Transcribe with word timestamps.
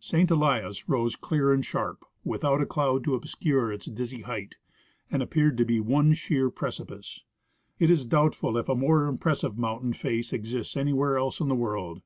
St. 0.00 0.28
Elias 0.28 0.88
rose 0.88 1.14
clear 1.14 1.52
and 1.52 1.64
sharp, 1.64 2.04
without 2.24 2.60
a 2.60 2.66
cloud 2.66 3.04
to 3.04 3.14
obscure 3.14 3.70
its 3.72 3.86
dizzy 3.86 4.22
height, 4.22 4.56
and 5.08 5.22
appeared 5.22 5.56
to 5.56 5.64
be 5.64 5.78
one 5.78 6.14
sheer 6.14 6.50
precipice. 6.50 7.20
It 7.78 7.88
is 7.88 8.04
doubtful 8.04 8.56
if 8.58 8.68
a 8.68 8.74
more 8.74 9.06
impressive 9.06 9.56
mountain 9.56 9.92
face 9.92 10.32
exists 10.32 10.76
anywhere 10.76 11.16
else 11.16 11.38
in 11.38 11.46
the 11.46 11.54
world. 11.54 12.02